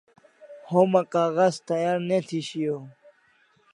Homa 0.69 1.01
kaghas 1.11 1.55
tayar 1.67 1.97
ne 2.07 2.17
thi 2.27 2.39
shiau 2.47 2.81